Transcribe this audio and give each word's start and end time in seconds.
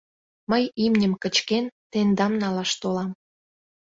—Мый, 0.51 0.63
имньым 0.85 1.13
кычкен, 1.23 1.65
тендам 1.91 2.33
налаш 2.41 2.71
толам. 2.81 3.11